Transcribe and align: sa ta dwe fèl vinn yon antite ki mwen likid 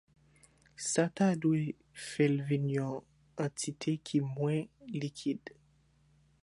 sa 0.89 1.03
ta 1.15 1.27
dwe 1.41 1.59
fèl 2.09 2.35
vinn 2.47 2.67
yon 2.77 2.99
antite 3.43 3.91
ki 4.07 4.17
mwen 4.33 4.61
likid 4.99 5.43